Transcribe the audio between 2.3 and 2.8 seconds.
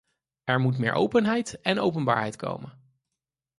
komen.